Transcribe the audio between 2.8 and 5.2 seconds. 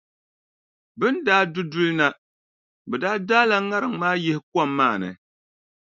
bɛ daa daala ŋariŋ maa yihi kom maa ni.